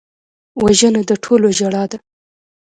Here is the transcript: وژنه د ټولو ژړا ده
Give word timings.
وژنه 0.63 1.01
د 1.09 1.11
ټولو 1.23 1.47
ژړا 1.57 1.83
ده 1.91 1.97